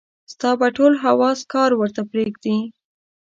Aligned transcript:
ستا 0.33 0.49
به 0.59 0.67
ټول 0.77 0.93
حواص 1.03 1.39
کار 1.53 1.69
ورته 1.75 2.01
پرېږدي. 2.11 2.57